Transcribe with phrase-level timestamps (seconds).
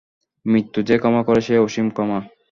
[0.45, 2.19] মৃত্যু যে ক্ষমা করে সেই অসীম ক্ষমা।